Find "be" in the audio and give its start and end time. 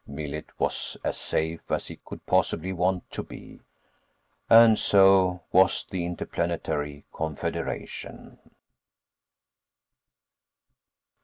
3.21-3.61